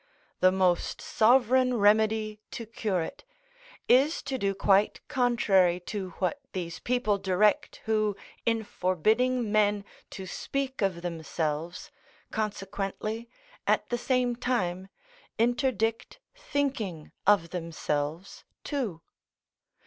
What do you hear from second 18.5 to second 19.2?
too.